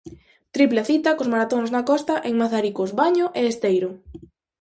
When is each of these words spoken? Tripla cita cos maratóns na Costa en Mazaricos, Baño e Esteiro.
Tripla 0.55 0.83
cita 0.89 1.11
cos 1.17 1.31
maratóns 1.33 1.69
na 1.75 1.83
Costa 1.89 2.15
en 2.29 2.33
Mazaricos, 2.41 2.89
Baño 3.01 3.25
e 3.39 3.41
Esteiro. 3.51 3.89